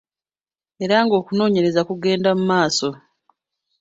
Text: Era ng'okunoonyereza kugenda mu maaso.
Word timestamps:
Era 0.83 0.95
ng'okunoonyereza 1.05 1.81
kugenda 1.89 2.29
mu 2.37 2.43
maaso. 2.51 2.89